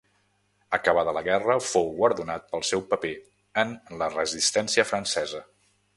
[0.77, 3.13] Acabada la guerra, fou guardonat pel seu paper
[3.65, 5.45] en la resistència francesa.